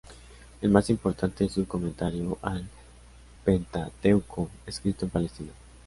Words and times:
El 0.61 0.71
más 0.71 0.89
importante 0.89 1.45
es 1.45 1.51
su 1.51 1.67
"Comentario 1.67 2.35
al 2.41 2.67
Pentateuco", 3.45 4.49
escrito 4.65 5.05
en 5.05 5.11
Palestina. 5.11 5.51